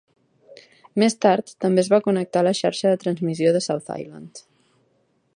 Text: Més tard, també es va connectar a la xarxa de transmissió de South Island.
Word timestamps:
Més 1.01 1.15
tard, 1.25 1.51
també 1.65 1.83
es 1.83 1.91
va 1.93 1.99
connectar 2.07 2.41
a 2.43 2.47
la 2.47 2.55
xarxa 2.59 2.93
de 2.93 3.01
transmissió 3.05 3.53
de 3.57 3.61
South 3.67 3.93
Island. 4.05 4.43